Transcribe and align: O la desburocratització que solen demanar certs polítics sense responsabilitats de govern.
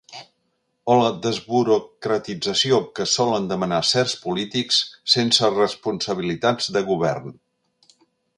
O 0.91 0.93
la 0.99 1.09
desburocratització 1.25 2.79
que 2.99 3.07
solen 3.11 3.45
demanar 3.51 3.83
certs 3.91 4.17
polítics 4.25 4.81
sense 5.17 5.51
responsabilitats 5.59 6.73
de 6.79 6.87
govern. 6.91 7.39